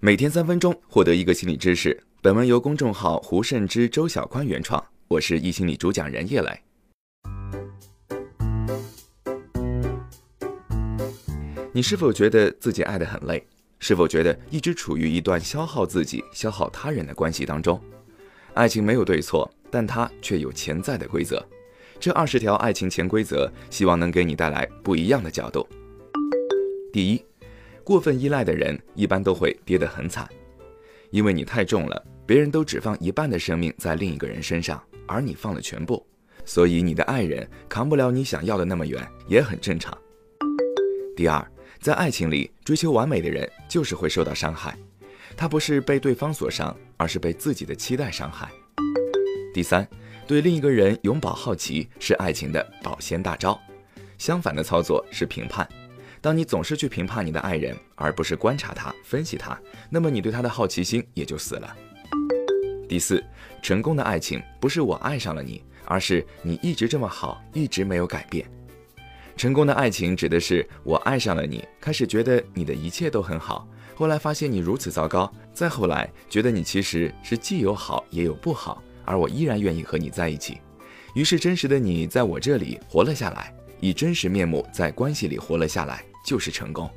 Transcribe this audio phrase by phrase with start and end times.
[0.00, 2.00] 每天三分钟，获得一个心理知识。
[2.22, 6.60] 本文由公众号胡慎之周小宽原创，我是易心理主讲人叶磊。
[11.72, 13.44] 你是否觉得自己爱得很累？
[13.80, 17.82] 是否觉得一直处于一段消耗自己、消耗他人的关系当中？
[18.54, 21.44] 爱情没有对错，但它却有潜在的规则。
[21.98, 25.68] 这二十条爱情潜规则，希望能给你带来不一样的角度。
[26.92, 27.24] 第一，
[27.88, 30.28] 过分依赖的人一般都会跌得很惨，
[31.08, 36.06] 因为你太重了，别人都只放一半的生命在另一个人身上，而你放了全部，
[36.44, 39.96] 所以你的爱人扛不了你想要的那么远，也很正常。
[41.16, 44.76] 第二，在爱情里追求完美的人就是会受到伤害，
[45.34, 48.50] 他不是被对方所伤，而是被自己的期待伤害。
[49.54, 49.88] 第三，
[50.26, 53.58] 对另一个人永葆好奇是爱情的保鲜大招，
[54.18, 55.66] 相反的操作是评判。
[56.20, 59.58] 当你总是去评判你的爱人，而不是观察他、分析他，
[59.90, 61.76] 那么你对他的好奇心也就死了。
[62.88, 63.22] 第四，
[63.62, 68.50] 成功的爱情不是我爱上了你，而是你一直这么好，一直没有改变。
[69.36, 80.58] 成功的爱情指的是我爱上了你，开始觉得你的一切都很好，后来发现你如此糟糕，再后来觉得你其实是既有好也有不好，而我依然愿意和你在一起。
[81.14, 86.04] 于是真实的你在我这里活了下来，以真实面目在关系里活了下来。
[86.28, 86.90] 就是成功。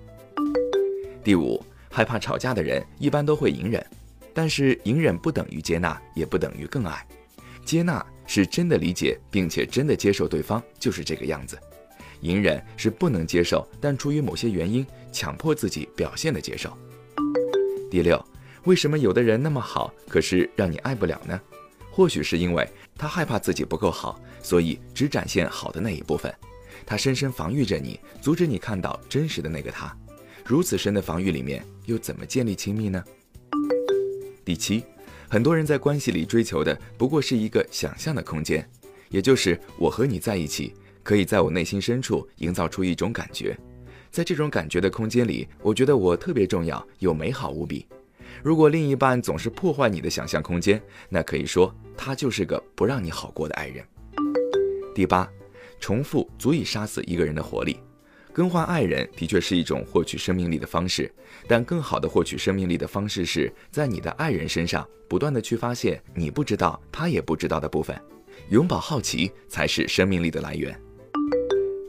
[1.23, 3.81] 第五，害怕吵架的人一般都会隐忍，
[4.33, 7.07] 但是隐忍不等于接纳，也不等于更爱。
[7.63, 11.57] 接纳是真的理解并且真的接受对方就是这个样子，
[12.19, 16.77] 隐忍是不能接受，但出于某些原因强迫自己表现的接受。
[17.89, 18.21] 第六，
[18.65, 21.39] 为什么有的人那么好，可是让你爱不了呢？
[21.89, 26.33] 或许是因为他害怕自己不够好，所以只展现好的那一部分。
[26.85, 29.95] 他深深防御着你，阻止你看到真实的那个他。
[30.45, 33.03] 如此深的防御里面，又怎么建立亲密呢？
[34.43, 34.83] 第七，
[35.29, 38.67] 很多人在关系里追求的不过是一个想象的空间，
[39.09, 40.73] 也就是我和你在一起，
[41.03, 43.57] 可以在我内心深处营造出一种感觉。
[44.09, 47.85] 在这种感觉的空间里，我觉得我特别重要，又美好无比。
[48.43, 53.85] 如果另一半总是破坏你的想象空间，那可以说他就是个不让你好过的爱人。
[54.93, 55.29] 第八。
[55.81, 57.77] 重复足以杀死一个人的活力，
[58.31, 61.11] 更换爱人的确是一种获取生命力的方式，
[61.47, 67.99] 但更好的获取生命力的方式是在你的爱人身上不断的去发现你不知道他也不知道的部分，
[68.49, 70.79] 永葆好奇才是生命力的来源。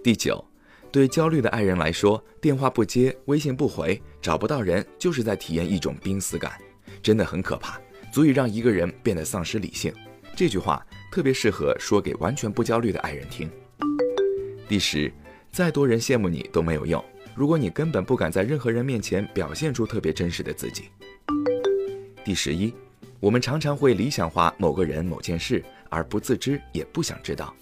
[0.02, 0.44] 第九，
[0.90, 6.52] 对焦虑的爱人来说，电话不接，微信不回，找不到人，就是在体验一种濒死感，
[7.00, 7.80] 真的很可怕，
[8.12, 9.92] 足以让一个人变得丧失理性。
[10.34, 13.48] 这句话特别适合说给完全不焦虑的爱人听。
[14.72, 15.12] 第十，
[15.50, 20.84] 再多人羡慕你都没有用，如果你根本不敢在任何人面前表现出特别真实的自己。
[22.24, 22.72] 第十一，
[23.20, 27.54] 我们常常会理想化某个人、某件事，而不自知也不想知道。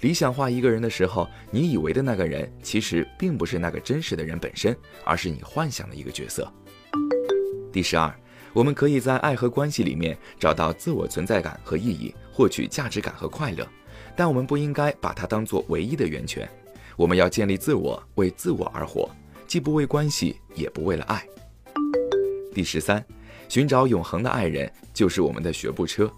[0.00, 4.76] 理想化一个人的时候，你以为的那个人，其实并不是那个真实的人本身，
[5.06, 6.52] 而是你幻想的一个角色。
[7.72, 8.14] 第十二，
[8.52, 13.66] 我们可以在爱和关系里面找到自我存在感和意义，获取价值感和快乐。
[14.14, 16.48] 但我们不应该把它当做唯一的源泉，
[16.96, 19.10] 我们要建立自我，为自我而活，
[19.46, 21.26] 既不为关系，也不为了爱。
[22.54, 23.04] 第十三，
[23.48, 26.12] 寻找永恒的爱人就是我们的学步车。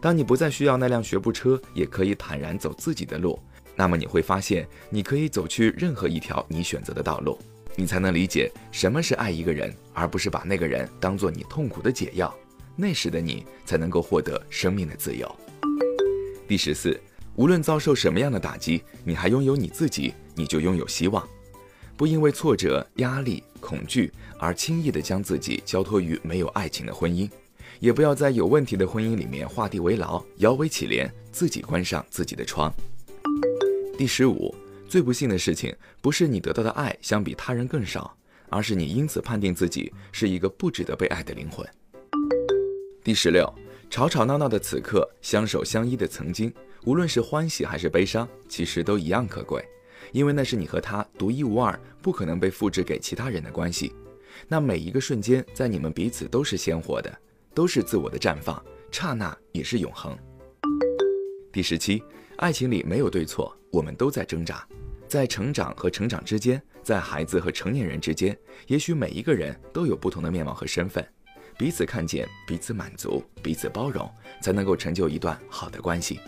[0.00, 3.38] 当你不再需要那辆学步车，也可以坦然走自己的路，
[3.76, 7.38] 那么你会发现，你可以走去任何一条你选择的道路，
[7.76, 12.34] 你才能理解什么是爱一个人，而不是把那个人当做你痛苦的解药。
[12.74, 15.34] 那时的你才能够获得生命的自由。
[16.48, 17.00] 第十四。
[17.36, 21.26] 无论遭受什么样的打击，你还拥有你自己，你就拥有希望。
[21.94, 27.30] 不因为挫折、压力、恐惧而轻易的将自己交托于没有爱情的婚姻，
[27.78, 32.72] 也不要在有问题的婚姻里面画地为牢、摇尾乞怜，自己关上自己的窗。
[33.98, 34.54] 第十五，
[34.88, 38.14] 最不幸的事情不是你得到的爱相比他人更少，
[38.48, 41.66] 而是你因此判定自己是一个不值得被爱的灵魂。
[43.04, 43.50] 第十六，
[43.90, 46.52] 吵吵闹闹的此刻，相守相依的曾经。
[46.84, 49.64] 无论是欢喜还是悲伤，其实都一样可贵，
[50.12, 53.92] 因为那是你和他独一无二、不可能被复制给其他人的关系。
[54.46, 57.18] 那每一个瞬间，在你们彼此都是鲜活的，
[57.54, 58.62] 都是自我的绽放，
[58.92, 60.16] 刹那也是永恒。
[61.50, 62.02] 第十七，
[62.36, 64.66] 爱情里没有对错，我们都在挣扎，
[65.08, 68.36] 在成长和成长之间，在孩子和成年人之间，
[68.66, 71.02] 也许每一个人都有不同的面貌和身份，
[71.56, 74.06] 彼此看见，彼此满足，彼此包容，
[74.42, 76.20] 才能够成就一段好的关系。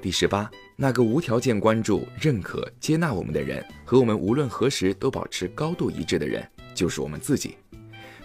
[0.00, 7.56] 第十八，那个无条件关注、认可、接纳我们的人，和我们无论何时都保持高度一致的人，就是我们自己。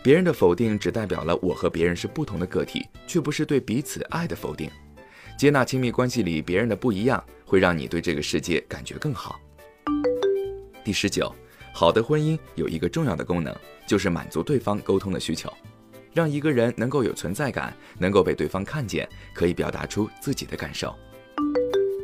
[0.04, 4.70] 别人的否定只代表了我和别人是不同的个体，却不是对彼此爱的否定。
[5.36, 9.40] 接纳亲密关系里别人的不一样，会让你对这个世界感觉更好。
[10.84, 11.34] 第十九，
[11.74, 13.56] 好的婚姻有一个重要的功能，
[13.88, 15.52] 就是满足对方沟通的需求，
[16.14, 20.96] 让一个人能够有存在感，能够被对方看见，可以表达出自己的感受。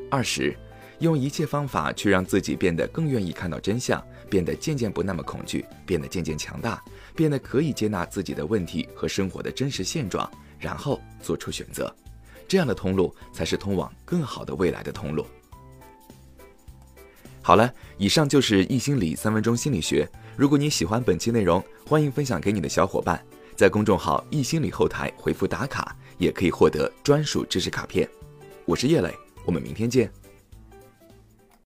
[0.09, 0.57] 二十，
[0.99, 6.83] 用一切方法去让自己变得更愿意看到真相，变得渐渐不那么恐惧，变得渐渐强大，
[7.15, 10.29] 变得可以接纳自己的问题和生活的真实现状，
[10.59, 11.93] 然后做出选择。
[12.47, 15.25] 这样的通路才是通往更好的未来的通路。
[17.41, 20.09] 好了，以上就是易心理三分钟心理学。
[20.35, 23.23] 如果你喜欢本期内容，欢迎分享给你的小伙伴，
[23.55, 28.07] 在公众号“易心理”后台回复打卡，也可以获得专属知识卡片。
[28.65, 29.13] 我是叶磊，
[29.49, 30.07] 我们明天见。